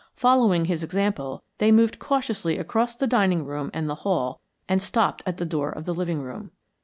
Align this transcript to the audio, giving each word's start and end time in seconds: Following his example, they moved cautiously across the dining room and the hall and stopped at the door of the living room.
Following 0.15 0.65
his 0.65 0.81
example, 0.81 1.43
they 1.59 1.71
moved 1.71 1.99
cautiously 1.99 2.57
across 2.57 2.95
the 2.95 3.05
dining 3.05 3.45
room 3.45 3.69
and 3.71 3.87
the 3.87 3.93
hall 4.01 4.41
and 4.67 4.81
stopped 4.81 5.21
at 5.27 5.37
the 5.37 5.45
door 5.45 5.69
of 5.71 5.85
the 5.85 5.93
living 5.93 6.23
room. 6.23 6.49